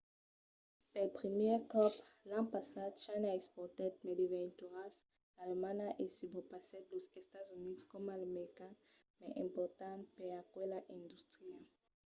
[0.93, 1.93] pel primièr còp
[2.29, 4.93] l'an passat china exportèt mai de veituras
[5.33, 8.75] qu’alemanha e subrepassèt los estats units coma lo mercat
[9.19, 11.59] mai important per aquela industria